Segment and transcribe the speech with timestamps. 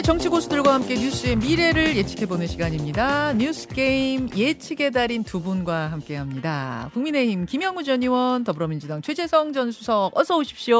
[0.00, 3.34] 국내 정치 고수들과 함께 뉴스의 미래를 예측해보는 시간입니다.
[3.34, 6.90] 뉴스 게임 예측의 달인 두 분과 함께합니다.
[6.94, 10.78] 국민의힘 김영우 전 의원, 더불어민주당 최재성 전 수석, 어서 오십시오.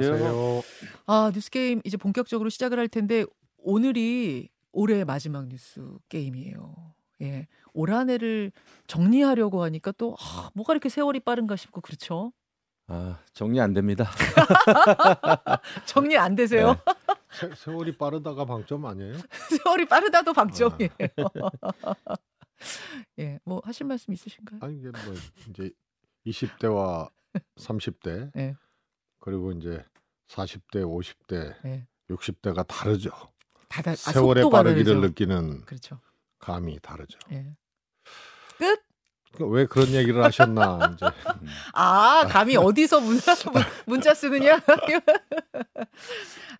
[0.00, 0.62] 안녕하세요.
[1.06, 3.24] 아 뉴스 게임 이제 본격적으로 시작을 할 텐데
[3.58, 6.74] 오늘이 올해 마지막 뉴스 게임이에요.
[7.22, 8.50] 예, 올 한해를
[8.88, 12.32] 정리하려고 하니까 또 아, 뭐가 이렇게 세월이 빠른가 싶고 그렇죠.
[12.88, 14.10] 아, 정리 안 됩니다.
[15.86, 16.76] 정리 안 되세요?
[17.30, 19.14] 세, 세월이 빠르다가 방점 아니에요?
[19.62, 20.88] 세월이 빠르다도 방점이에요.
[23.20, 24.60] 예, 뭐 하실 말씀 있으신가요?
[24.62, 25.14] 아니 이게 뭐
[25.50, 25.70] 이제
[26.26, 27.10] 20대와
[27.56, 28.56] 30대 네.
[29.20, 29.84] 그리고 이제
[30.28, 31.86] 40대, 50대, 네.
[32.10, 33.10] 60대가 다르죠.
[33.68, 35.06] 다 다 아, 세월의 빠르기를 다르죠.
[35.08, 36.00] 느끼는 그렇죠.
[36.38, 37.18] 감이 다르죠.
[37.32, 37.54] 예.
[38.56, 38.82] 끝.
[39.34, 41.06] 그러니까 왜 그런 얘기를 하셨나 이제
[41.74, 44.60] 아, 감히 어디서 문자 문- 문자 쓰느냐?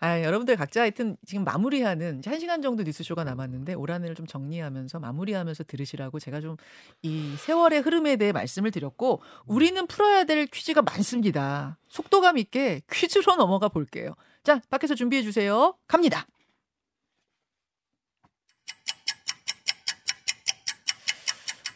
[0.00, 5.00] 아, 여러분들 각자 하여튼 지금 마무리하는 한 시간 정도 뉴스쇼가 남았는데 올 한해를 좀 정리하면서
[5.00, 6.56] 마무리하면서 들으시라고 제가 좀
[7.02, 11.78] 이 세월의 흐름에 대해 말씀을 드렸고 우리는 풀어야 될 퀴즈가 많습니다.
[11.88, 14.14] 속도감 있게 퀴즈로 넘어가 볼게요.
[14.42, 15.74] 자, 밖에서 준비해 주세요.
[15.86, 16.26] 갑니다.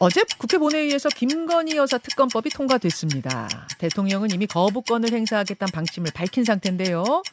[0.03, 3.47] 어제 국회 본회의에서 김건희 여사 특검법이 통과됐습니다.
[3.77, 7.23] 대통령은 이미 거부권을 행사하겠다는 방침을 밝힌 상태인데요.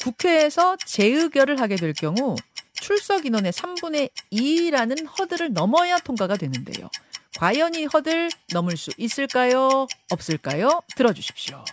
[0.00, 2.34] 국회에서 재의결을 하게 될 경우
[2.72, 6.90] 출석 인원의 3분의 2라는 허들을 넘어야 통과가 되는데요.
[7.36, 9.86] 과연 이 허들 넘을 수 있을까요?
[10.10, 10.82] 없을까요?
[10.96, 11.64] 들어주십시오.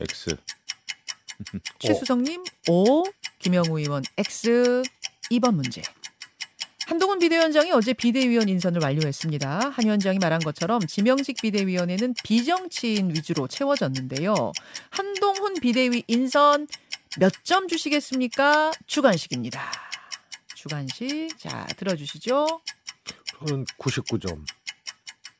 [0.00, 0.36] X.
[1.78, 3.04] 최수성님 O,
[3.38, 4.82] 김영우 의원 X
[5.30, 5.80] 2번 문제.
[6.90, 9.68] 한동훈 비대위원장이 어제 비대위원 인선을 완료했습니다.
[9.70, 14.50] 한 위원장이 말한 것처럼 지명직 비대위원회는 비정치인 위주로 채워졌는데요.
[14.90, 16.66] 한동훈 비대위 인선
[17.20, 18.72] 몇 점 주시겠습니까?
[18.88, 19.70] 주관식입니다.
[20.56, 21.38] 주관식.
[21.38, 22.60] 자, 들어주시죠.
[23.38, 24.44] 저는 99점.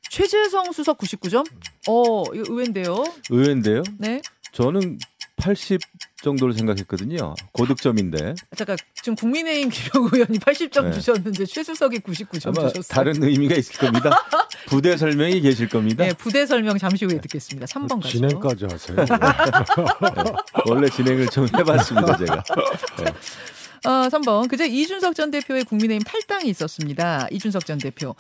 [0.09, 1.45] 최재성 수석 99점.
[1.89, 3.03] 어, 이거 의외인데요.
[3.29, 3.83] 의외인데요.
[3.99, 4.23] 네.
[4.53, 5.01] 저는
[5.35, 5.81] 80
[6.23, 7.35] 정도를 생각했거든요.
[7.53, 10.93] 고득점인데 잠깐 지금 국민의힘 김영우 의원이 80점 네.
[10.93, 12.95] 주셨는데 최수석이 99점 아마 주셨어요.
[12.95, 14.11] 다른 의미가 있을 겁니다.
[14.67, 16.05] 부대 설명이 계실 겁니다.
[16.05, 17.67] 네, 부대 설명 잠시 후에 듣겠습니다.
[17.67, 18.09] 3번 가죠.
[18.09, 18.97] 진행까지 하세요.
[19.05, 20.33] 네.
[20.67, 22.45] 원래 진행을 좀 해봤습니다, 제가.
[23.87, 24.49] 어, 3번.
[24.49, 27.27] 그제 이준석 전 대표의 국민의힘 탈당이 있었습니다.
[27.31, 28.15] 이준석 전 대표.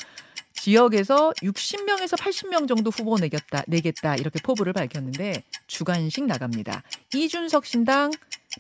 [0.64, 6.82] 지역에서 60명에서 80명 정도 후보 내겠다, 내겠다 이렇게 포부를 밝혔는데 주관식 나갑니다.
[7.14, 8.10] 이준석 신당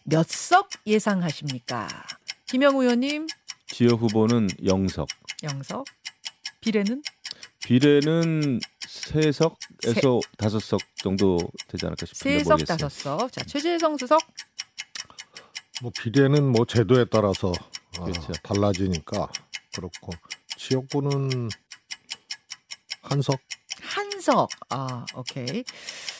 [0.04, 1.88] 몇 석 예상하십니까?
[2.46, 3.26] 김영우 의원님
[3.66, 5.08] 지역 후보는 영석,
[5.42, 5.84] 영석,
[6.62, 7.02] 비례는
[7.64, 12.76] 비례는 세석에서 다섯 석 정도 되지 않을까 싶은데 세석 모르겠어요.
[12.78, 13.32] 다섯 석.
[13.32, 14.20] 자 최재성 수석
[15.82, 17.52] 뭐 비례는 뭐 제도에 따라서
[17.98, 18.32] 아, 그렇죠.
[18.42, 19.28] 달라지니까
[19.74, 20.12] 그렇고
[20.56, 21.48] 지역구는
[23.02, 23.40] 한석
[23.82, 24.50] 한석.
[24.68, 25.64] 아, 오케이.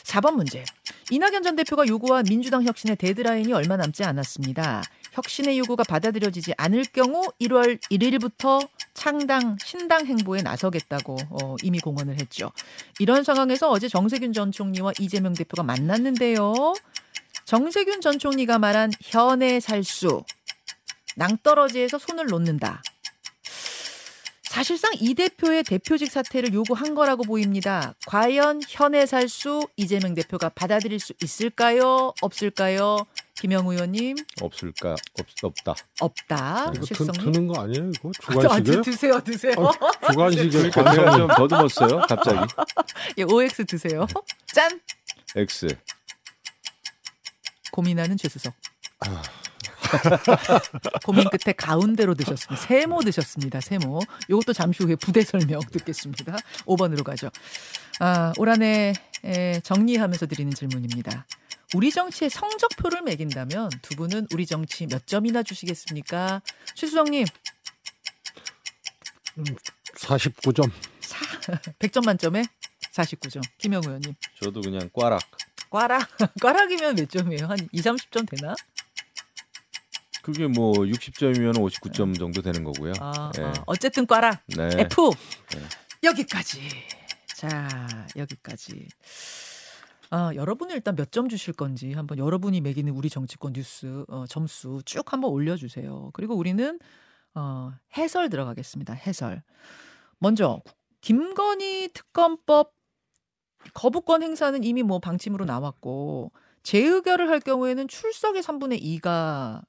[0.03, 0.63] 4번 문제.
[1.09, 4.83] 이낙연 전 대표가 요구한 민주당 혁신의 데드라인이 얼마 남지 않았습니다.
[5.13, 12.51] 혁신의 요구가 받아들여지지 않을 경우 1월 1일부터 창당 신당 행보에 나서겠다고 어, 이미 공언을 했죠.
[12.99, 16.73] 이런 상황에서 어제 정세균 전 총리와 이재명 대표가 만났는데요.
[17.45, 20.23] 정세균 전 총리가 말한 현의 살수
[21.17, 22.81] 낭떠러지에서 손을 놓는다.
[24.51, 27.95] 사실상 이 대표의 대표직 사퇴를 요구한 거라고 보입니다.
[28.05, 32.13] 과연 현의 살수 이재명 대표가 받아들일 수 있을까요?
[32.21, 32.97] 없을까요?
[33.39, 34.95] 김영우 의원님 없을까?
[35.17, 35.75] 없, 없다.
[36.01, 36.73] 없다.
[36.75, 39.53] 이거 드, 드는 거 아니에요 이거 아, 주관식에 드세요, 드세요.
[39.57, 39.71] 어,
[40.11, 42.53] 주관식에 그러니까 제가 좀 더듬었어요, 갑자기.
[43.19, 44.05] 예, OX 드세요.
[44.47, 44.81] 짠.
[45.33, 45.67] X.
[47.71, 48.53] 고민하는 최수석.
[48.99, 49.40] 아.
[51.05, 52.55] 고민 끝에 가운데로 드셨습니다.
[52.67, 53.61] 세모 드셨습니다.
[53.61, 53.99] 세모.
[54.29, 56.37] 이것도 잠시 후에 부대 설명 듣겠습니다.
[56.65, 57.29] 5번으로 가죠.
[57.99, 58.93] 아, 올 한해
[59.23, 61.25] 에, 정리하면서 드리는 질문입니다.
[61.73, 66.41] 우리 정치의 성적표를 매긴다면 두 분은 우리 정치 몇 점이나 주시겠습니까?
[66.75, 67.25] 최수정님
[69.95, 70.69] 49점
[71.79, 72.43] 100점 만점에
[72.93, 73.41] 49점.
[73.57, 75.21] 김영우 의원님 저도 그냥 꽈락.
[75.69, 76.09] 꽈락
[76.41, 77.47] 꽈락이면 몇 점이에요?
[77.47, 78.53] 한 2, 30점 되나?
[80.21, 82.93] 그게 뭐 60점이면 59점 정도 되는 거고요.
[82.99, 83.43] 아, 예.
[83.43, 84.69] 아, 어쨌든 꽈락 네.
[84.81, 85.11] F
[85.53, 85.61] 네.
[86.03, 86.61] 여기까지.
[87.35, 87.67] 자
[88.15, 88.87] 여기까지.
[90.11, 94.81] 아 여러분은 일단 몇 점 주실 건지 한번 여러분이 매기는 우리 정치권 뉴스 어, 점수
[94.85, 96.11] 쭉 한번 올려주세요.
[96.13, 96.79] 그리고 우리는
[97.33, 98.93] 어, 해설 들어가겠습니다.
[98.93, 99.41] 해설.
[100.19, 100.61] 먼저
[101.01, 102.73] 김건희 특검법
[103.73, 106.31] 거부권 행사는 이미 뭐 방침으로 나왔고
[106.63, 109.61] 재의결을 할 경우에는 출석의 3분의 2가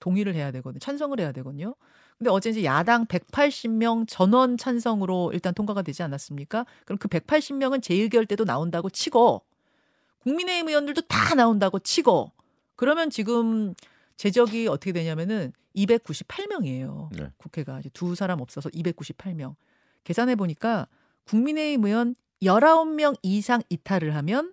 [0.00, 0.78] 동의를 해야 되거든요.
[0.78, 1.74] 찬성을 해야 되거든요.
[2.18, 6.66] 근데 어제 이제 야당 180명 전원 찬성으로 일단 통과가 되지 않았습니까?
[6.84, 9.42] 그럼 그 180명은 재의결 때도 나온다고 치고
[10.20, 12.30] 국민의힘 의원들도 다 나온다고 치고
[12.76, 13.74] 그러면 지금
[14.16, 17.08] 제적이 어떻게 되냐면은 298명이에요.
[17.16, 17.30] 네.
[17.38, 19.56] 국회가 이제 두 사람 없어서 298명.
[20.04, 20.86] 계산해 보니까
[21.24, 24.52] 국민의힘 의원 19명 이상 이탈을 하면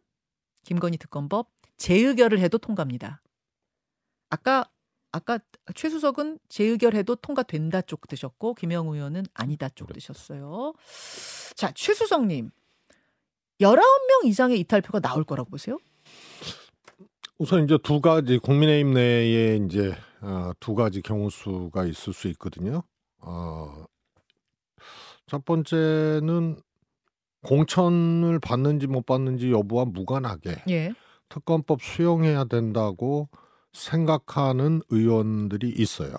[0.63, 3.21] 김건희 특검법 재의결을 해도 통과입니다.
[4.29, 4.69] 아까
[5.11, 5.39] 아까
[5.75, 10.73] 최수석은 재의결해도 통과된다 쪽 드셨고 김영우 의원은 아니다 쪽 드셨어요.
[11.55, 12.51] 자, 최수석 님.
[13.59, 15.77] 19명 이상의 이탈표가 나올 거라고 보세요?
[17.37, 22.83] 우선 이제 두 가지 국민의힘 내에 이제 어, 두 가지 경우 수가 있을 수 있거든요.
[23.19, 23.85] 어,
[25.27, 26.57] 첫 번째는
[27.43, 30.93] 공천을 받는지 못 받는지 여부와 무관하게 예.
[31.29, 33.29] 특검법 수용해야 된다고
[33.73, 36.13] 생각하는 의원들이 있어요.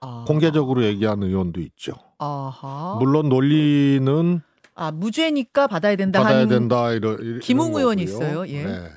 [0.00, 0.24] 아.
[0.26, 1.92] 공개적으로 얘기한 의원도 있죠.
[2.18, 2.96] 아하.
[2.98, 4.40] 물론 논리는
[4.74, 7.92] 아, 무죄니까 받아야 된다 받아야 된다 이런 이런 김웅 거고요.
[7.94, 8.46] 있어요.
[8.48, 8.64] 예.
[8.64, 8.88] 네.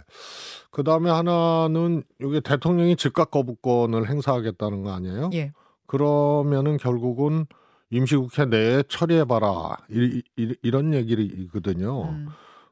[0.72, 5.30] 그 다음에 하나는 이게 대통령이 즉각 거부권을 행사하겠다는 거 아니에요?
[5.34, 5.52] 예.
[5.88, 7.48] 그러면은 결국은
[7.90, 10.22] 임시국회 내에 처리해봐라 이,
[10.70, 12.04] 런 얘기거든요.
[12.04, 12.28] 음.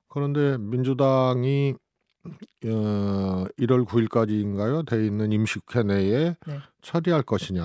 [0.07, 1.75] 그런데 민주당이
[2.65, 4.85] 어, 1월 9일까지인가요?
[4.85, 6.59] 돼 있는 임시국회 내에 네.
[6.81, 7.63] 처리할 것이냐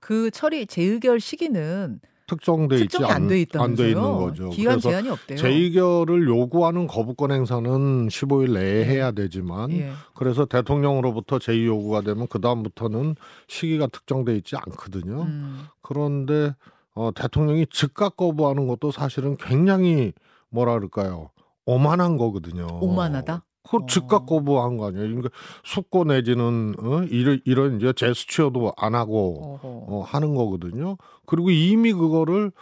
[0.00, 3.76] 그 처리 재의결 시기는 특정돼 있지 특정이 안돼안 있다면서요.
[3.76, 4.50] 돼 있는 거죠.
[4.50, 5.38] 그래서 제한이 없대요.
[5.38, 9.92] 재의결을 요구하는 거부권 행사는 15일 내에 해야 되지만 예.
[10.14, 13.16] 그래서 대통령으로부터 제의 요구가 되면 그 다음부터는
[13.48, 15.22] 시기가 특정돼 있지 않거든요.
[15.22, 15.64] 음.
[15.82, 16.54] 그런데
[16.94, 20.12] 어, 대통령이 즉각 거부하는 것도 사실은 굉장히
[20.50, 21.30] 뭐라 그럴까요?
[21.64, 22.66] 오만한 거거든요.
[22.80, 23.44] 오만하다.
[23.72, 23.86] 그 어.
[23.88, 25.04] 즉각 거부한 거 아니에요.
[25.06, 25.30] 그러니까
[25.64, 27.02] 숙고 내지는 어?
[27.10, 29.68] 이런 이런 이제 제스처도 안 하고 어허.
[29.88, 30.96] 어, 하는 거거든요.
[31.26, 32.52] 그리고 이미 그거를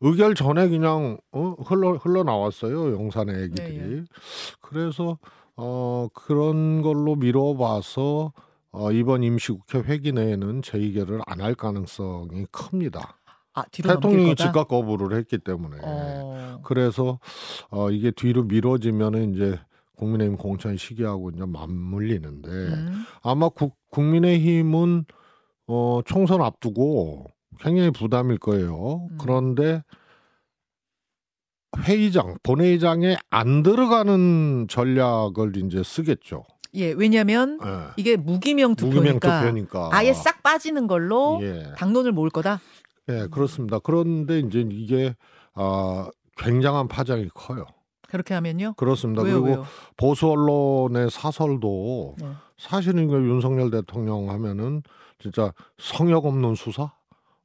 [0.00, 3.78] 의결 전에 그냥 어, 흘러 흘러 나왔어요 용산의 얘기들이.
[3.78, 4.04] 네, 예.
[4.60, 5.18] 그래서
[5.56, 8.32] 어 그런 걸로 미뤄봐서
[8.72, 13.18] 어, 이번 임시국회 회기 내에는 재의결을 안 할 가능성이 큽니다.
[13.54, 14.34] 아, 대통령이.
[14.36, 15.78] 즉각 거부를 했기 때문에.
[15.82, 16.60] 어.
[16.62, 17.18] 그래서
[17.70, 19.58] 어, 이게 뒤로 미뤄지면은 이제
[19.96, 23.04] 국민의힘 공천 시기하고 이제 맞물리는데 음.
[23.22, 25.04] 아마 국, 국민의힘은
[25.66, 27.26] 어, 총선 앞두고
[27.60, 29.08] 굉장히 부담일 거예요.
[29.10, 29.18] 음.
[29.18, 29.82] 그런데
[31.78, 36.44] 회의장, 본회의장에 안 들어가는 전략을 이제 쓰겠죠.
[36.74, 37.92] 예, 왜냐면 예.
[37.96, 39.88] 이게 무기명 무기명 투표니까 투표니까.
[39.92, 41.72] 아예 싹 빠지는 걸로 예.
[41.76, 42.60] 당론을 모을 거다.
[43.08, 43.78] 예, 그렇습니다.
[43.78, 45.14] 그런데 이제 이게
[45.54, 47.66] 아, 굉장한 파장이 커요.
[48.08, 48.74] 그렇게 하면요.
[48.76, 49.22] 그렇습니다.
[49.22, 49.66] 왜요, 그리고 왜요?
[49.96, 52.28] 보수 언론의 사설도 네.
[52.56, 54.82] 사실은 그 윤석열 대통령 하면은
[55.18, 56.92] 진짜 성역 없는 수사,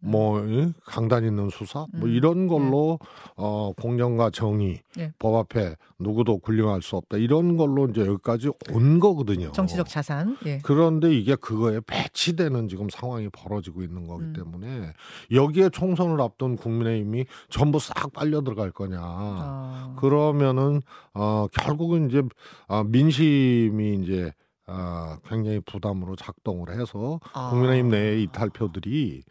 [0.04, 0.74] 뭐 이?
[0.86, 2.14] 강단 있는 수사, 뭐 음.
[2.14, 3.00] 이런 걸로
[3.36, 5.14] 어 공정과 정의, 네.
[5.20, 9.52] 법 앞에 누구도 군림할 수 없다 이런 걸로 이제 여기까지 온 거거든요.
[9.52, 10.38] 정치적 자산.
[10.46, 10.60] 예.
[10.64, 14.34] 그런데 이게 그거에 배치되는 지금 상황이 벌어지고 있는 거기 음.
[14.34, 14.94] 때문에
[15.32, 19.00] 여기에 총선을 앞둔 국민의힘이 전부 싹 빨려 들어갈 거냐.
[19.00, 19.96] 아.
[20.00, 20.82] 그러면은
[21.14, 22.24] 어 결국은 이제
[22.68, 24.34] 아, 민심이 이제
[24.66, 27.50] 아, 굉장히 부담으로 작동을 해서 아.
[27.52, 29.24] 국민의힘 내의 이탈표들이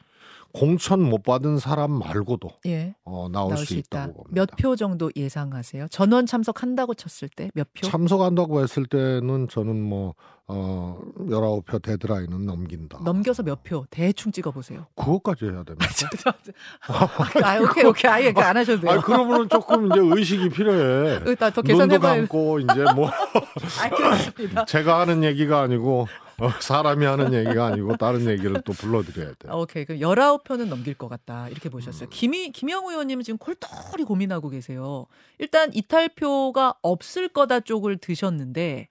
[0.53, 2.95] 공천 못 받은 사람 말고도 예.
[3.05, 4.05] 어, 나올, 나올 수 수 있다.
[4.05, 4.33] 있다고 봅니다.
[4.35, 5.89] 몇 표 정도 예상하세요?
[5.89, 7.87] 전원 참석한다고 쳤을 때 몇 표?
[7.87, 10.15] 참석한다고 했을 때는 저는 뭐
[10.53, 12.99] 어, 19표 데드라인은 넘긴다.
[13.05, 13.85] 넘겨서 몇 표?
[13.89, 14.87] 대충 찍어 보세요.
[14.97, 15.87] 그것까지 해야 됩니까?
[17.45, 18.11] 아, 오케이, 오케이.
[18.11, 18.91] 아예 안 하셔도 돼요.
[18.91, 21.21] 아, 그러면은 조금 이제 의식이 필요해.
[21.27, 23.09] 일단 더 눈도 계산해봐야 감고 이제 뭐
[23.83, 24.65] 알겠습니다.
[24.67, 26.09] 제가 하는 얘기가 아니고
[26.41, 29.49] 어, 사람이 하는 얘기가 아니고 다른 얘기를 또 불러드려야 돼.
[29.49, 29.85] 아, 오케이.
[29.85, 31.49] 그럼 19표는 넘길 것 같다.
[31.49, 32.09] 이렇게 보셨어요.
[32.09, 32.11] 음.
[32.11, 35.07] 김이, 김영우 의원님은 지금 콜똘히 고민하고 계세요.
[35.39, 38.89] 일단 이탈표가 없을 거다 쪽을 드셨는데,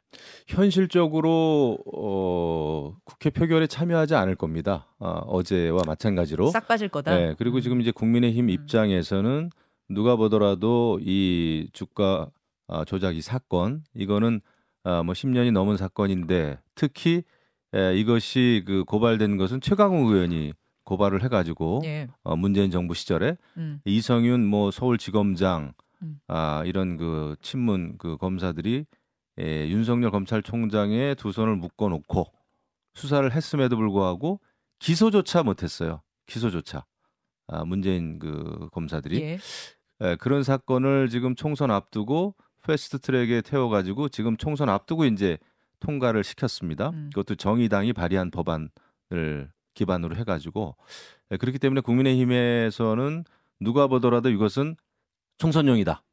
[0.47, 4.87] 현실적으로 어, 국회 표결에 참여하지 않을 겁니다.
[4.99, 6.47] 아, 어제와 마찬가지로.
[6.49, 7.15] 싹 빠질 거다.
[7.15, 8.49] 네, 그리고 지금 이제 국민의힘 음.
[8.49, 9.49] 입장에서는
[9.89, 12.29] 누가 보더라도 이 주가
[12.67, 14.41] 아, 조작 이 사건 이거는
[14.83, 17.23] 아, 뭐 10년이 넘은 사건인데 특히
[17.73, 22.07] 에, 이것이 그 고발된 것은 최강욱 의원이 고발을 해가지고 예.
[22.23, 23.79] 어, 문재인 정부 시절에 음.
[23.85, 26.19] 이성윤 뭐 서울지검장 음.
[26.27, 28.85] 아 이런 그 친문 그 검사들이
[29.37, 32.25] 에, 윤석열 검찰총장의 두 손을 묶어 놓고
[32.95, 34.39] 수사를 했음에도 불구하고
[34.79, 36.01] 기소조차 못했어요.
[36.25, 36.85] 기소조차
[37.47, 39.39] 아 문재인 그 검사들이 예.
[40.01, 42.35] 에, 그런 사건을 지금 총선 앞두고
[42.65, 45.37] 패스트트랙에 태워가지고 지금 총선 앞두고 이제
[45.79, 46.89] 통과를 시켰습니다.
[46.89, 47.09] 음.
[47.13, 50.75] 그것도 정의당이 발의한 법안을 기반으로 해가지고
[51.31, 53.23] 예, 그렇기 때문에 국민의힘에서는
[53.61, 54.75] 누가 보더라도 이것은
[55.37, 56.03] 총선용이다.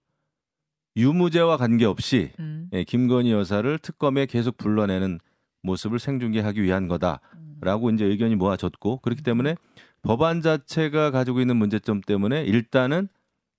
[0.97, 2.69] 유무죄와 관계없이 음.
[2.73, 5.19] 예, 김건희 여사를 특검에 계속 불러내는
[5.63, 7.95] 모습을 생중계하기 위한 거다라고 음.
[7.95, 9.57] 이제 의견이 모아졌고 그렇기 때문에
[10.03, 13.09] 법안 자체가 가지고 있는 문제점 때문에 일단은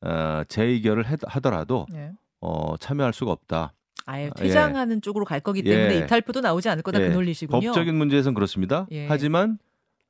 [0.02, 2.14] 어, 재의결을 해- 하더라도 예.
[2.40, 3.74] 어, 참여할 수가 없다.
[4.08, 6.00] 아예 퇴장하는 쪽으로 갈 거기 때문에 예.
[6.00, 7.60] 이탈표도 나오지 않을 거다 예, 그 논리시군요.
[7.60, 8.88] 법적인 문제에서는 그렇습니다.
[8.92, 9.06] 예.
[9.06, 9.60] 하지만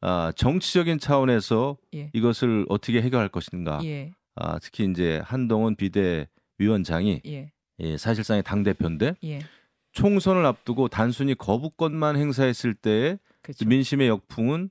[0.01, 2.11] 아, 정치적인 차원에서 예.
[2.13, 3.79] 이것을 어떻게 해결할 것인가.
[3.83, 4.11] 예.
[4.35, 7.51] 아, 특히 이제 한동훈 비대위원장이 예.
[7.79, 9.39] 예, 사실상의 당 대표인데 예.
[9.93, 13.65] 총선을 앞두고 단순히 거부권만 행사했을 때의 그렇죠.
[13.65, 14.69] 민심의 역풍은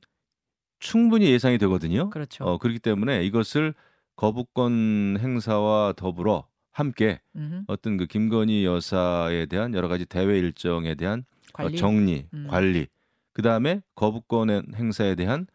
[0.78, 2.10] 충분히 예상이 되거든요.
[2.10, 2.44] 그렇죠.
[2.44, 3.74] 어, 그렇기 때문에 이것을
[4.14, 7.62] 거부권 행사와 더불어 함께 음흠.
[7.68, 11.76] 어떤 그 김건희 여사에 대한 여러 가지 대외 일정에 대한 어, 관리.
[11.78, 12.46] 정리, 음.
[12.50, 12.86] 관리,
[13.32, 15.46] 그 다음에 거부권 행사에 대한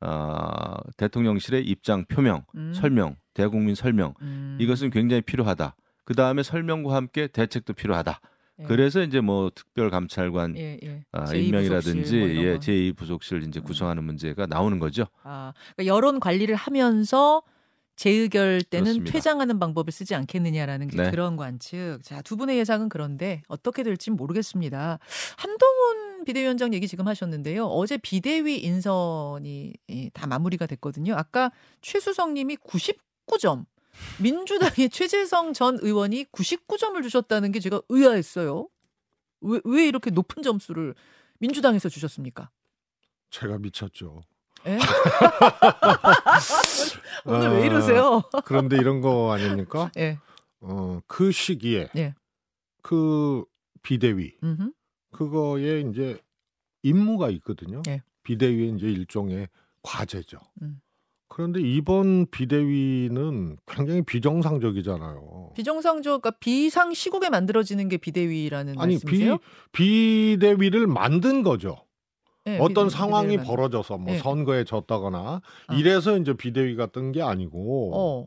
[0.00, 2.74] 아, 대통령실의 입장 표명, 음.
[2.74, 4.58] 설명, 대국민 설명 음.
[4.60, 5.74] 이것은 굉장히 필요하다.
[6.04, 8.20] 그 다음에 설명과 함께 대책도 필요하다.
[8.58, 8.64] 예.
[8.64, 11.04] 그래서 이제 뭐 특별 감찰관 예, 예.
[11.10, 12.58] 아, 제2 임명이라든지 뭐 예, 거.
[12.58, 13.64] 제2 부속실 이제 음.
[13.64, 15.06] 구성하는 문제가 나오는 거죠.
[15.22, 17.42] 아, 그러니까 여론 관리를 하면서
[17.96, 19.12] 재의결 때는 그렇습니다.
[19.12, 21.10] 퇴장하는 방법을 쓰지 않겠느냐라는 게 네.
[21.10, 21.98] 그런 관측.
[22.02, 24.98] 자, 두 분의 예상은 그런데 어떻게 될지 모르겠습니다.
[25.36, 27.66] 한동훈 비대위원장 얘기 지금 하셨는데요.
[27.66, 31.14] 어제 비대위 인선이 이, 다 마무리가 됐거든요.
[31.14, 31.50] 아까
[31.80, 33.64] 최수성 님이 99점.
[34.20, 38.68] 민주당의 최재성 전 의원이 99점을 주셨다는 게 제가 의아했어요.
[39.40, 40.94] 왜, 왜 이렇게 높은 점수를
[41.38, 42.50] 민주당에서 주셨습니까?
[43.30, 44.22] 제가 미쳤죠.
[44.66, 44.78] 예?
[47.26, 48.22] 오늘 왜 이러세요?
[48.44, 49.90] 그런데 이런 거 아닙니까?
[49.96, 50.18] 예.
[50.60, 52.14] 어, 그 시기에 예.
[52.82, 53.44] 그
[53.82, 54.72] 비대위 음흠.
[55.12, 56.18] 그거에 이제
[56.82, 57.82] 임무가 있거든요.
[57.88, 58.02] 예.
[58.22, 59.48] 비대위의 이제 일종의
[59.82, 60.38] 과제죠.
[60.62, 60.80] 음.
[61.28, 65.52] 그런데 이번 비대위는 굉장히 비정상적이잖아요.
[65.54, 69.38] 비정상적, 그러니까 비상 시국에 만들어지는 게 비대위라는 아니 말씀이세요?
[69.72, 71.85] 비 비대위를 만든 거죠.
[72.46, 74.18] 예, 어떤 비대- 상황이 벌어져서 뭐 예.
[74.18, 75.74] 선거에 졌다거나 아.
[75.74, 78.26] 이래서 이제 비대위가 뜬 게 아니고 어,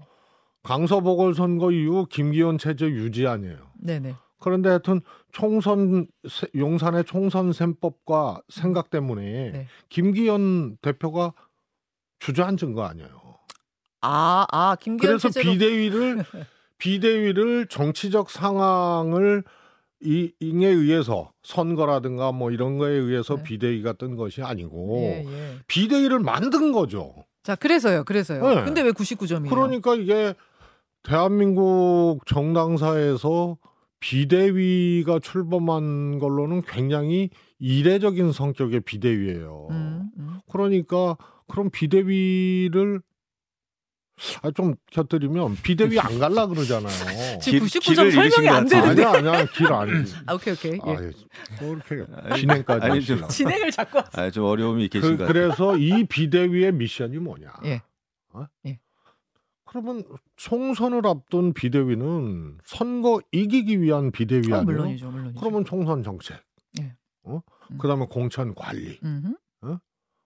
[0.64, 3.58] 강서 보궐선거 이후 김기현 체제 유지 아니에요.
[3.80, 4.16] 네네.
[4.42, 9.68] 그런데 하여튼 총선 세- 용산의 총선 셈법과 생각 때문에 네.
[9.90, 11.34] 김기현 대표가
[12.20, 13.10] 주저앉은 거 아니에요.
[14.02, 16.24] 아, 아, 김기현 그래서 체제로 비대위를
[16.78, 19.44] 비대위를 정치적 상황을
[20.02, 23.44] 이 인에 의해서 선거라든가 뭐 이런 거에 의해서 네.
[23.44, 25.56] 비대위가 뜬 것이 아니고 예, 예.
[25.68, 27.16] 비대위를 만든 거죠.
[27.44, 28.56] 자, 그래서요, 그래서요.
[28.56, 28.64] 네.
[28.64, 29.50] 근데 왜 99점이에요?
[29.50, 30.36] 그러니까 이게
[31.04, 33.58] 대한민국 정당사에서
[34.00, 37.30] 비대위가 출범한 걸로는 굉장히
[37.60, 39.68] 이례적인 성격의 비대위예요.
[39.72, 40.40] 음, 음.
[40.50, 43.02] 그러니까 그럼 비대위를
[44.42, 46.90] 아, 좀 곁들이면 비대위 안 갈라 그러잖아요.
[47.42, 48.66] 지금 길- 99점 길을 잃으신 설명이 것 안.
[48.68, 49.04] 되는데.
[49.06, 50.16] 아니야, 아니야, 길 아니지.
[50.26, 50.74] 아, 오케이, 오케이.
[50.74, 50.80] 예.
[50.82, 53.28] 아, 뭐 이렇게 진행까지 아니, 하시려고.
[53.30, 54.02] 진행을 자꾸.
[54.14, 55.48] 아, 좀 어려움이 계신 그, 것 같아요.
[55.48, 57.52] 그래서 이 비대위의 미션이 뭐냐?
[57.66, 57.82] 예.
[59.66, 60.04] 그러면
[60.36, 64.64] 총선을 앞둔 비대위는 선거 이기기 위한 비대위 아, 아니에요?
[64.66, 65.40] 물론이죠, 물론이죠.
[65.40, 66.42] 그러면 총선 정책,
[66.82, 66.96] 예.
[67.24, 67.40] 어?
[67.72, 67.78] 음.
[67.78, 69.36] 그다음에 공천 관리, 음흠.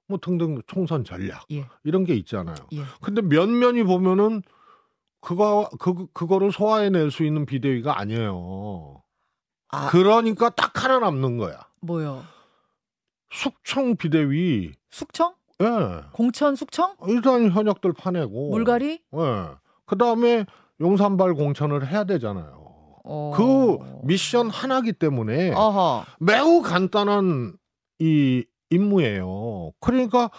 [0.08, 1.66] 뭐 등등 총선 전략 예.
[1.84, 2.56] 이런 게 있잖아요.
[2.74, 2.84] 예.
[3.02, 4.42] 근데 면면이 보면은
[5.22, 9.02] 그거 그 그거를 소화해낼 수 있는 비대위가 아니에요.
[9.70, 11.68] 아, 그러니까 딱 하나 남는 거야.
[11.82, 12.24] 뭐요?
[13.32, 14.74] 숙청 비대위.
[14.92, 15.34] 숙청?
[15.62, 16.04] 예.
[16.12, 16.96] 공천 숙청?
[17.08, 18.52] 일단 현역들 파내고.
[18.52, 18.92] 물갈이?
[18.92, 19.48] 예.
[19.86, 20.46] 그 다음에
[20.80, 22.64] 용산발 공천을 해야 되잖아요.
[23.06, 23.34] 어...
[23.36, 26.06] 그 미션 하나기 때문에 어허.
[26.20, 27.58] 매우 간단한
[28.00, 29.72] 이 임무예요.
[29.80, 30.30] 그러니까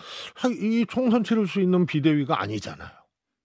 [0.60, 2.90] 이 총선 치를 수 있는 비대위가 아니잖아요.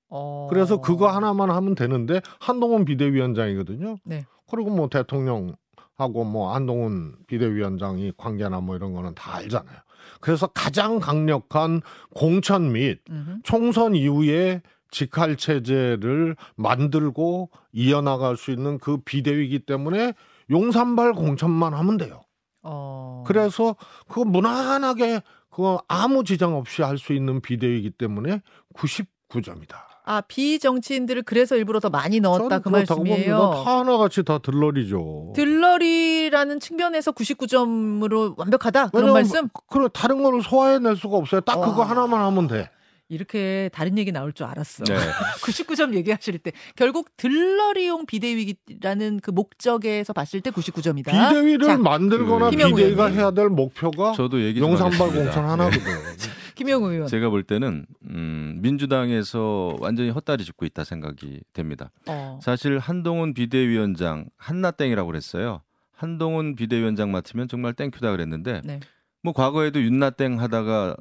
[0.10, 0.48] 어...
[0.50, 3.98] 그래서 그거 하나만 하면 되는데 한동훈 비대위원장이거든요.
[4.04, 4.26] 네.
[4.50, 9.78] 그리고 뭐 대통령하고 뭐 한동훈 비대위원장이 관계나 뭐 이런 거는 다 알잖아요.
[10.22, 11.82] 그래서 가장 강력한
[12.16, 13.42] 공천 및 음흠.
[13.44, 20.14] 총선 이후에 직할 체제를 만들고 이어나갈 수 있는 그 비대위이기 때문에
[20.50, 22.22] 용산발 공천만 하면 돼요.
[22.64, 23.24] 어...
[23.26, 23.76] 그래서
[24.08, 28.42] 그거 무난하게 그거 아무 지장 없이 할 수 있는 비대위이기 때문에
[28.76, 29.76] 99점이다.
[30.06, 33.64] 아 비정치인들을 그래서 일부러 더 많이 넣었다 그 말씀이에요.
[33.64, 35.34] 다 하나같이 다 들러리죠.
[35.36, 39.50] 들러리라는 측면에서 99점으로 완벽하다 그런 말씀?
[39.70, 41.42] 그래 다른 거를 소화해낼 수가 없어요.
[41.42, 41.90] 딱 그거 와.
[41.90, 42.72] 하나만 하면 돼.
[43.10, 44.84] 이렇게 다른 얘기 나올 줄 알았어.
[44.86, 44.94] 네.
[45.44, 51.06] 99점 얘기하실 때 결국 들러리용 비대위라는 그 목적에서 봤을 때 99점이다.
[51.12, 53.20] 비대위를 자, 만들거나 그 비대위가 의원님.
[53.20, 55.12] 해야 될 목표가 저도 얘기 좀 용산발.
[55.12, 55.80] 공천 하나거든.
[56.56, 57.08] 김영우 의원.
[57.08, 61.90] 제가 볼 때는 음, 민주당에서 완전히 헛다리 짚고 있다 생각이 됩니다.
[62.08, 62.40] 어.
[62.44, 65.62] 사실 한동훈 비대위원장 한나땡이라고 그랬어요.
[65.94, 68.82] 한동훈 비대위원장 맡으면 정말 땡큐다 그랬는데 네.
[69.24, 70.96] 뭐 과거에도 윤나땡 하다가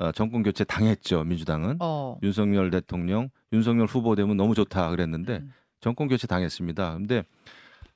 [0.00, 2.18] 어, 정권 교체 당했죠 민주당은 어.
[2.22, 5.52] 윤석열 대통령 윤석열 후보 되면 너무 좋다 그랬는데 음.
[5.80, 6.94] 정권 교체 당했습니다.
[6.94, 7.22] 근데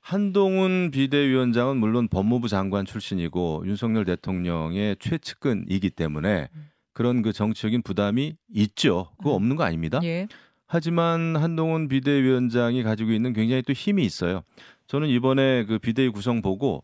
[0.01, 6.69] 한동훈 비대위원장은 물론 법무부 장관 출신이고 윤석열 대통령의 최측근이기 때문에 음.
[6.93, 9.09] 그런 그 정치적인 부담이 있죠.
[9.17, 9.35] 그거 음.
[9.35, 9.99] 없는 거 아닙니다.
[10.03, 10.27] 예.
[10.67, 14.43] 하지만 한동훈 비대위원장이 가지고 있는 굉장히 또 힘이 있어요.
[14.87, 16.83] 저는 이번에 그 비대위 구성 보고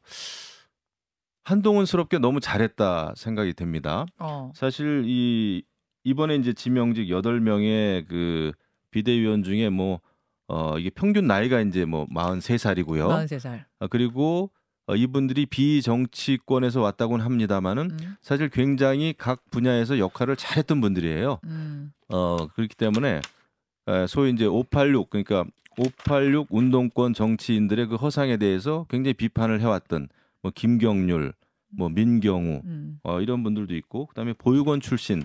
[1.43, 4.05] 한동훈스럽게 너무 잘했다 생각이 됩니다.
[4.19, 4.51] 어.
[4.55, 5.63] 사실 이
[6.03, 8.51] 이번에 이제 지명직 8명의 그
[8.91, 10.00] 비대위원 중에 뭐
[10.48, 13.07] 어, 이게 평균 나이가 이제 뭐 43살이고요.
[13.25, 13.63] 43살.
[13.89, 14.51] 그리고
[14.88, 18.15] 어, 이분들이 비정치권에서 왔다고는 합니다만은 음.
[18.21, 21.39] 사실 굉장히 각 분야에서 역할을 잘했던 분들이에요.
[21.45, 21.93] 음.
[22.10, 23.21] 어, 그렇기 때문에
[23.88, 25.45] 에, 소위 이제 586 그러니까
[25.77, 30.10] 586 운동권 정치인들의 그 허상에 대해서 굉장히 비판을 해왔던
[30.41, 31.33] 뭐 김경률,
[31.69, 33.00] 뭐 민경우 음.
[33.03, 35.24] 어, 이런 분들도 있고 그다음에 보육원 출신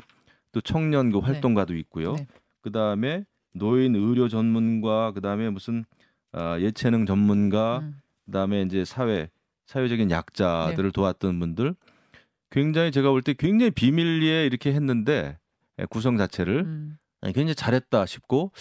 [0.52, 1.24] 또 청년 그 네.
[1.24, 2.14] 활동가도 있고요.
[2.14, 2.26] 네.
[2.62, 5.84] 그다음에 노인 의료 전문가 그다음에 무슨
[6.32, 7.98] 아, 예체능 전문가 음.
[8.26, 9.30] 그다음에 이제 사회
[9.66, 10.92] 사회적인 약자들을 네.
[10.92, 11.74] 도왔던 분들
[12.50, 15.38] 굉장히 제가 볼 때 굉장히 비밀리에 이렇게 했는데
[15.78, 16.98] 예, 구성 자체를 음.
[17.20, 18.52] 아니, 굉장히 잘했다 싶고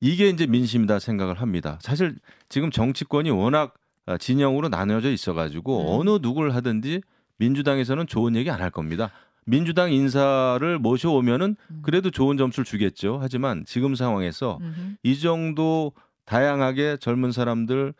[0.00, 1.78] 이게 이제 민심이다 생각을 합니다.
[1.80, 2.16] 사실
[2.48, 3.83] 지금 정치권이 워낙 아,
[4.18, 5.86] 진영으로 나뉘어져 있어가지고 음.
[5.88, 7.00] 어느 누구를 하든지
[7.38, 9.10] 민주당에서는 좋은 얘기 안 할 겁니다.
[9.46, 11.82] 민주당 인사를 모셔오면은 음.
[11.82, 13.18] 그래도 좋은 점수를 주겠죠.
[13.20, 14.96] 하지만 지금 상황에서 음흠.
[15.02, 15.92] 이 정도
[16.24, 17.92] 다양하게 젊은 사람들,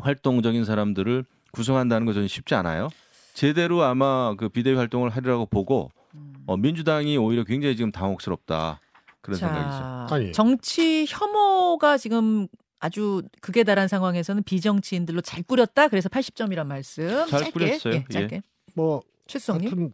[0.00, 2.88] 활동적인 사람들을 구성한다는 건 저는 쉽지 않아요.
[3.34, 6.32] 제대로 아마 그 비대위 활동을 하리라고 보고 음.
[6.46, 8.80] 어, 민주당이 오히려 굉장히 지금 당혹스럽다
[9.20, 9.70] 그런 생각이죠.
[9.70, 10.32] 자, 아니.
[10.32, 15.88] 정치 혐오가 지금 아주 극에 달한 상황에서는 비정치인들로 잘 꾸렸다.
[15.88, 17.08] 그래서 80점이란 말씀.
[17.26, 17.94] 잘 짧게, 꾸렸어요.
[17.94, 18.42] 예, 짧게.
[18.74, 19.68] 뭐 최수성님.
[19.68, 19.92] 하여튼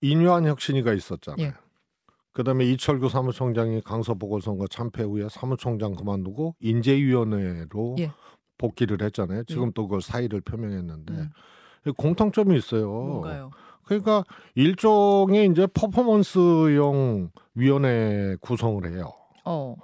[0.00, 1.46] 인유한 혁신이가 있었잖아요.
[1.46, 1.54] 예.
[2.32, 8.12] 그다음에 이철규 사무총장이 강서 보궐선거 참패 후에 사무총장 그만두고 인재위원회로 예.
[8.58, 9.44] 복귀를 했잖아요.
[9.44, 11.30] 지금 또그 사의를 표명했는데 음.
[11.96, 12.90] 공통점이 있어요.
[12.90, 13.50] 뭔가요?
[13.84, 14.24] 그러니까
[14.54, 19.12] 일종의 이제 퍼포먼스용 위원회 구성을 해요.
[19.44, 19.76] 어.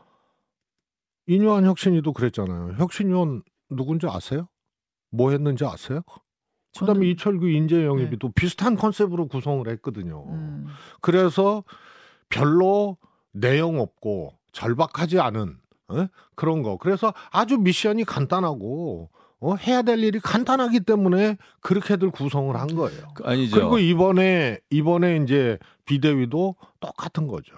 [1.26, 2.74] 인유한 혁신이도 그랬잖아요.
[2.78, 4.48] 혁신위원 누군지 아세요?
[5.10, 6.02] 뭐 했는지 아세요?
[6.78, 8.16] 그다음에 저는- 이철규 인재 영입이 네.
[8.18, 10.24] 또 비슷한 컨셉으로 구성을 했거든요.
[10.28, 10.66] 음.
[11.00, 11.64] 그래서
[12.28, 12.96] 별로
[13.32, 15.58] 내용 없고 절박하지 않은
[15.88, 16.06] 어?
[16.34, 16.78] 그런 거.
[16.78, 19.54] 그래서 아주 미션이 간단하고 어?
[19.56, 23.08] 해야 될 일이 간단하기 때문에 그렇게들 구성을 한 거예요.
[23.14, 23.56] 그- 아니죠.
[23.56, 27.54] 그리고 이번에 이번에 이제 비대위도 똑같은 거죠.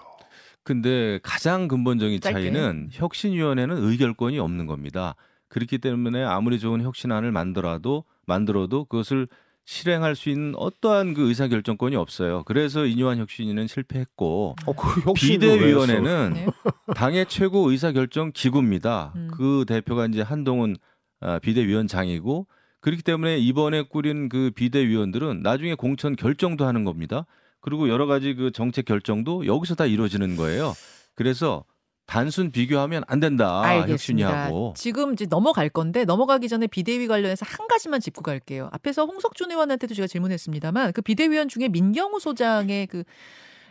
[0.65, 2.41] 근데 가장 근본적인 짧게.
[2.41, 5.15] 차이는 혁신위원회는 의결권이 없는 겁니다.
[5.49, 9.29] 그렇기 때문에 아무리 좋은 혁신안을 만들어도 만들어도 그것을
[9.67, 12.43] 실행할 수 있는 어떠한 그 의사 결정권이 없어요.
[12.45, 15.13] 그래서 인유한 혁신위는 실패했고 어, 그?
[15.15, 16.47] 비대위원회는 네.
[16.97, 19.13] 당의 최고 의사 결정 기구입니다.
[19.17, 19.29] 음.
[19.33, 20.77] 그 대표가 이제 한동훈
[21.21, 22.47] 아, 비대위원장이고
[22.81, 27.25] 그렇기 때문에 이번에 꾸린 그 비대위원들은 나중에 공천 결정도 하는 겁니다.
[27.65, 30.75] 그리고 여러 가지 그 정책 결정도 여기서 다 이루어지는 거예요.
[31.15, 31.65] 그래서
[32.05, 33.63] 단순 비교하면 안 된다.
[33.63, 33.93] 알겠습니다.
[33.93, 34.75] 혁신위하고.
[34.77, 38.69] 지금 이제 넘어갈 건데 넘어가기 전에 비대위 관련해서 한 가지만 짚고 갈게요.
[38.71, 43.05] 앞에서 홍석준 의원한테도 제가 질문했습니다만 그 비대위원 중에 민경우 소장의 그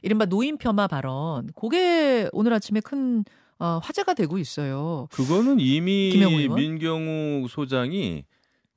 [0.01, 3.23] 이른바 노인 폄하 발언, 그게 오늘 아침에 큰
[3.60, 5.08] 어, 화제가 되고 있어요.
[5.12, 6.17] 그거는 이미?
[6.49, 8.25] 민경우 소장이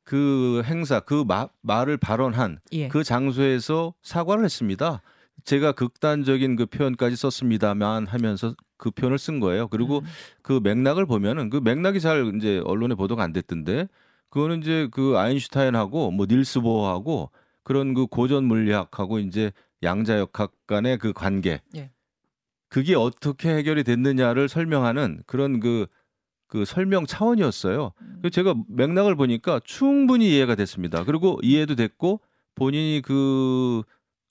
[0.07, 2.87] 그 행사 그 마- 말을 발언한 예.
[2.88, 5.03] 그 장소에서 사과를 했습니다.
[5.45, 9.66] 제가 극단적인 그 표현까지 썼습니다만 하면서 그 표현을 쓴 거예요.
[9.66, 10.05] 그리고 음.
[10.42, 13.88] 그 맥락을 보면은 그 맥락이 잘 이제 언론에 보도가 안 됐던데
[14.31, 17.31] 그거는 이제 그 아인슈타인하고 뭐 닐스 보어하고
[17.64, 19.51] 그런 그 고전 물리학하고 이제
[19.83, 21.90] 양자역학 간의 그 관계 예.
[22.69, 25.87] 그게 어떻게 해결이 됐느냐를 설명하는 그런 그,
[26.48, 27.92] 그 설명 차원이었어요.
[28.00, 28.16] 음.
[28.20, 31.04] 그래서 제가 맥락을 보니까 충분히 이해가 됐습니다.
[31.04, 32.20] 그리고 이해도 됐고
[32.54, 33.82] 본인이 그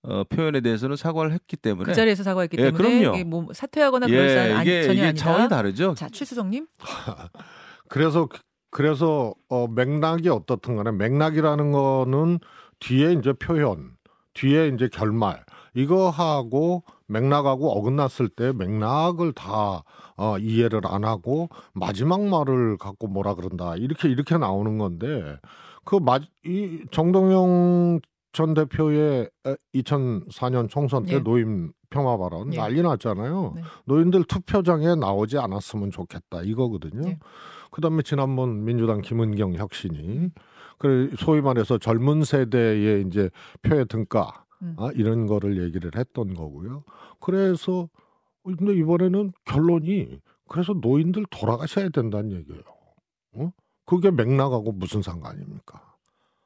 [0.04, 3.16] 어, 표현에 대해서는 사과를 했기 때문에 그 자리에서 사과했기 예, 때문에 그럼요.
[3.16, 5.24] 이게 뭐 사퇴하거나 그럴 예, 사안 아니, 이게 전혀 이게 아니다.
[5.24, 5.96] 차원이 다르죠.
[5.96, 6.68] 자 최수성님.
[7.90, 8.30] 그래서
[8.70, 12.40] 그래서 어, 맥락이 어떻든 간에 맥락이라는 거는
[12.80, 13.96] 뒤에 이제 표현,
[14.34, 19.84] 뒤에 이제 결말 이거 하고 맥락하고 어긋났을 때 맥락을 다
[20.18, 25.38] 어, 이해를 안 하고 마지막 말을 갖고 뭐라 그런다 이렇게 이렇게 나오는 건데
[25.84, 28.00] 그이 정동영
[28.32, 29.30] 전 대표의
[29.74, 31.20] 2004년 총선 때 예.
[31.20, 32.58] 노임 평화 발언 예.
[32.58, 33.54] 난리 났잖아요.
[33.56, 33.62] 네.
[33.86, 37.08] 노인들 투표장에 나오지 않았으면 좋겠다 이거거든요.
[37.08, 37.20] 예.
[37.72, 40.32] 그다음에 지난번 민주당 김은경 혁신이
[40.78, 43.30] 그 소위 말해서 젊은 세대의 이제
[43.62, 44.76] 표의 등가 음.
[44.80, 46.84] 아, 이런 거를 얘기를 했던 거고요.
[47.22, 47.88] 그래서
[48.46, 52.62] 근데 이번에는 결론이 그래서 노인들 돌아가셔야 된다는 얘기예요.
[53.34, 53.52] 어?
[53.86, 55.82] 그게 맥락하고 무슨 상관입니까?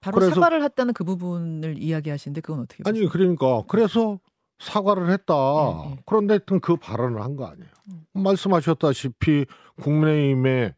[0.01, 3.09] 바로 그래서- 사과를 했다는 그 부분을 이야기하시는데 그건 어떻게 아니 보세요?
[3.11, 4.19] 그러니까 그래서
[4.59, 5.33] 사과를 했다.
[5.87, 5.97] 예, 예.
[6.05, 7.69] 그런데 하여튼 그 발언을 한 거 아니에요.
[7.91, 8.03] 음.
[8.13, 9.45] 말씀하셨다시피
[9.81, 10.73] 국민의힘에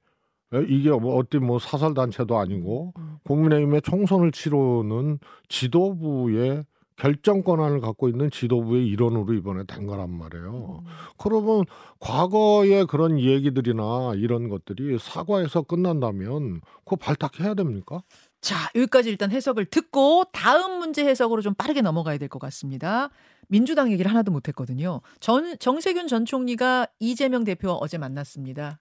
[0.68, 3.18] 이게 뭐 어디 뭐 사설 단체도 아니고 음.
[3.24, 6.66] 국민의힘의 총선을 치르는 지도부의
[7.02, 10.84] 결정 권한을 갖고 있는 지도부의 일원으로 이번에 된 거란 말이에요.
[10.86, 10.92] 음.
[11.18, 11.66] 그러면
[12.00, 18.04] 과거의 그런 얘기들이나 이런 것들이 사과에서 끝난다면 그거 발탁해야 됩니까?
[18.40, 23.10] 자, 여기까지 일단 해석을 듣고 다음 문제 해석으로 좀 빠르게 넘어가야 될 것 같습니다.
[23.48, 25.02] 민주당 얘기를 하나도 못 했거든요.
[25.20, 28.80] 전, 정세균 전 총리가 이재명 대표와 어제 만났습니다.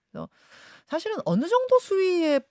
[0.89, 2.43] 사실은 어느 정도 수위의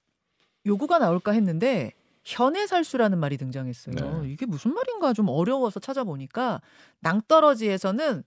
[0.65, 4.21] 요구가 나올까 했는데 현해살수라는 말이 등장했어요.
[4.23, 4.29] 네.
[4.32, 6.62] 이게 무슨 말인가 좀 어려워서 찾아보니까
[6.99, 8.23] 낭떠러지에서는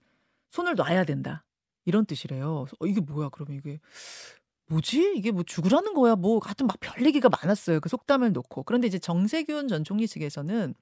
[0.51, 1.45] 손을 놔야 된다.
[1.85, 2.65] 이런 뜻이래요.
[2.79, 3.29] 어, 이게 뭐야?
[3.29, 3.79] 그러면 이게
[4.67, 5.13] 뭐지?
[5.15, 6.15] 이게 뭐 죽으라는 거야?
[6.15, 7.79] 뭐 하여튼 막 별 얘기가 많았어요.
[7.79, 8.63] 그 속담을 놓고.
[8.63, 10.73] 그런데 이제 정세균 전 총리 측에서는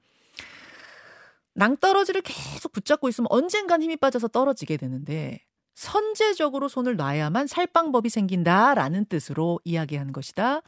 [1.53, 5.39] 낭떠러지를 계속 붙잡고 있으면 언젠간 힘이 빠져서 떨어지게 되는데
[5.75, 10.61] 선제적으로 손을 놔야만 살 방법이 생긴다라는 뜻으로 이야기한 것이다.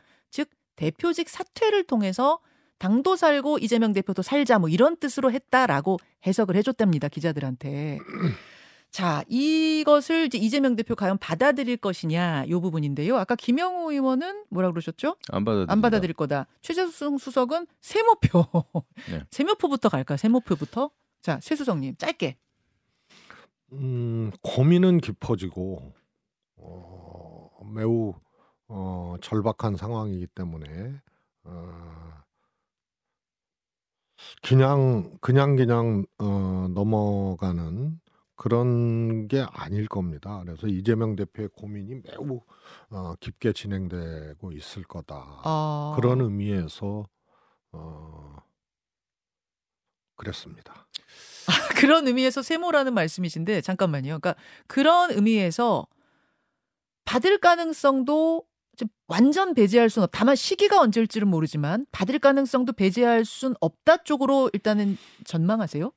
[0.73, 2.39] 즉 대표직 사퇴를 통해서
[2.79, 7.99] 당도 살고 이재명 대표도 살자 뭐 이런 뜻으로 했다라고 해석을 해줬답니다 기자들한테.
[8.91, 13.17] 자 이것을 이제 이재명 대표 과연 받아들일 것이냐 요 부분인데요.
[13.17, 15.15] 아까 김영우 의원은 뭐라 그러셨죠?
[15.31, 16.45] 안 받아 안 받아들일 거다.
[16.61, 18.45] 최재승 수석은 세모표.
[19.09, 19.23] 네.
[19.31, 20.17] 세모표부터 갈까요?
[20.17, 20.91] 세모표부터.
[21.21, 22.37] 자, 최수석님 짧게.
[23.71, 25.93] 음, 고민은 깊어지고
[26.57, 28.13] 어, 매우
[28.75, 30.99] 어, 절박한 상황이기 때문에
[31.43, 32.23] 어,
[34.41, 37.99] 그냥 그냥 그냥 어, 넘어가는
[38.35, 40.41] 그런 게 아닐 겁니다.
[40.43, 42.41] 그래서 이재명 대표의 고민이 매우
[42.89, 45.41] 어, 깊게 진행되고 있을 거다.
[45.45, 47.07] 어, 그런 의미에서
[47.73, 48.35] 어,
[50.15, 50.87] 그랬습니다.
[51.77, 54.19] 그런 의미에서 세모라는 말씀이신데 잠깐만요.
[54.19, 55.85] 그러니까 그런 의미에서
[57.05, 58.47] 받을 가능성도
[59.07, 60.09] 완전 배제할 수는 없.
[60.11, 65.91] 다만 시기가 언제일지는 모르지만 받을 가능성도 배제할 순 없다 쪽으로 일단은 전망하세요.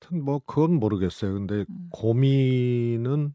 [0.00, 1.34] 하여튼 뭐 그건 모르겠어요.
[1.34, 1.88] 근데 음.
[1.90, 3.34] 고민은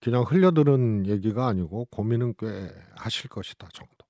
[0.00, 4.06] 그냥 흘려들은 얘기가 아니고 고민은 꽤 하실 것이다 정도.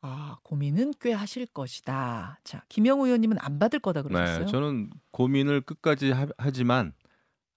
[0.00, 2.38] 아 고민은 꽤 하실 것이다.
[2.44, 4.44] 자 김영우 의원님은 안 받을 거다 그러셨어요.
[4.44, 6.92] 네, 저는 고민을 끝까지 하, 하지만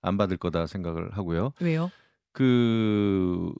[0.01, 1.53] 안 받을 거다 생각을 하고요.
[1.59, 1.91] 왜요?
[2.31, 3.53] 그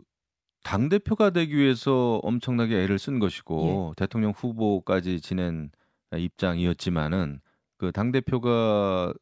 [0.64, 3.96] 당 대표가 되기 위해서 엄청나게 애를 쓴 것이고 예.
[3.98, 5.72] 대통령 후보까지 지낸
[6.16, 7.40] 입장이었지만은
[7.78, 9.14] 그 당 대표가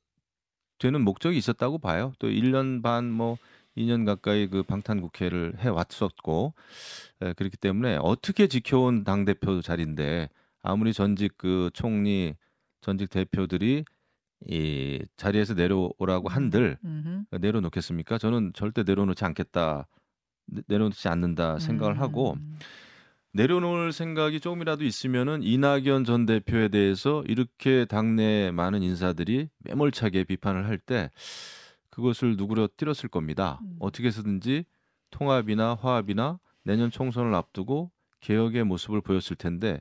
[0.80, 2.13] 되는 목적이 있었다고 봐요.
[2.19, 3.38] 또 1년 반 뭐
[3.78, 6.54] 2년 가까이 그 방탄 국회를 해 왔었고
[7.21, 10.30] 에, 그렇기 때문에 어떻게 지켜온 당 대표 자리인데
[10.62, 12.36] 아무리 전직 그 총리
[12.82, 13.84] 전직 대표들이
[14.48, 17.38] 이 자리에서 내려오라고 한들 음흠.
[17.39, 18.17] 내려놓겠습니까?
[18.17, 19.88] 저는 절대 내려놓지 않겠다.
[20.48, 22.58] 내- 내려놓지 않는다 생각을 하고 음.
[23.34, 30.78] 내려놓을 생각이 조금이라도 있으면은 이낙연 전 대표에 대해서 이렇게 당내 많은 인사들이 매몰차게 비판을 할
[30.78, 31.10] 때
[31.90, 33.60] 그것을 누그러뜨렸을 겁니다.
[33.64, 33.76] 음.
[33.80, 34.66] 어떻게 해서든지
[35.12, 39.80] 통합이나 화합이나 내년 총선을 앞두고 개혁의 모습을 보였을 텐데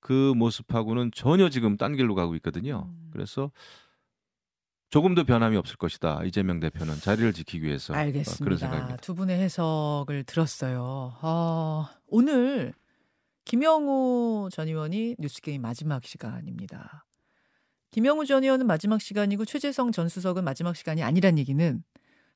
[0.00, 2.86] 그 모습하고는 전혀 지금 딴 길로 가고 있거든요.
[2.88, 3.08] 음.
[3.12, 3.50] 그래서
[4.94, 6.20] 조금도 변함이 없을 것이다.
[6.24, 8.56] 이재명 대표는 자리를 지키기 위해서 어, 그런 알겠습니다.
[8.58, 8.96] 생각입니다.
[8.98, 11.16] 두 분의 해석을 들었어요.
[11.20, 12.72] 어, 오늘
[13.44, 17.06] 김영우 전 의원이 뉴스게임 마지막 시간입니다.
[17.90, 21.82] 김영우 전 의원은 마지막 시간이고 최재성 전 수석은 마지막 시간이 아니란 얘기는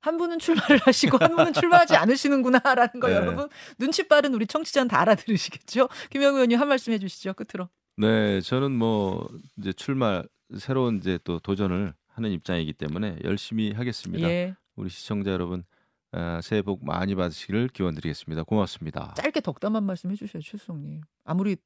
[0.01, 3.15] 한 분은 출마를 하시고 한 분은 출마하지 않으시는구나라는 거 네.
[3.15, 5.89] 여러분 눈치 빠른 우리 청취자는 다 알아들으시겠죠?
[6.11, 7.35] 김영우 의원님 한 말씀 해주시죠.
[7.35, 7.69] 끝으로.
[7.99, 10.25] 네, 저는 뭐 이제 출마
[10.59, 14.29] 새로운 이제 또 도전을 하는 입장이기 때문에 열심히 하겠습니다.
[14.29, 14.55] 예.
[14.77, 15.65] 우리 시청자 여러분
[16.13, 18.43] 어, 새해 복 많이 받으시기를 기원드리겠습니다.
[18.43, 19.15] 고맙습니다.
[19.17, 21.03] 짧게 덕담 한 말씀 해주셔요, 최수성님.
[21.25, 21.57] 아무리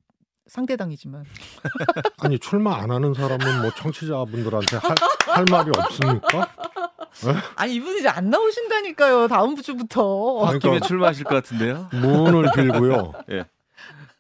[0.47, 1.25] 상대당이지만
[2.19, 4.95] 아니 출마 안 하는 사람은 뭐 청취자분들한테 할,
[5.27, 6.49] 할 말이 없습니까?
[7.25, 7.35] 네?
[7.55, 13.47] 아니 이분 이제 안 나오신다니까요 다음 주부터 아니, 그러니까 출마하실 것 같은데요 문을 빌고요 예.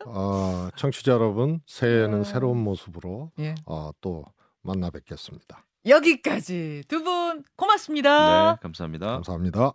[0.07, 2.25] 어, 청취자 여러분 새해에는 음...
[2.25, 3.57] 새로운 모습으로 예.
[3.67, 4.25] 어, 또
[4.63, 8.53] 만나 뵙겠습니다 여기까지 두 분 고맙습니다.
[8.53, 9.07] 네, 감사합니다.
[9.15, 9.73] 감사합니다.